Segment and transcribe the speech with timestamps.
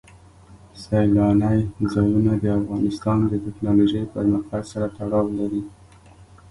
[0.81, 1.59] سیلانی
[1.91, 5.63] ځایونه د افغانستان د تکنالوژۍ پرمختګ سره تړاو لري.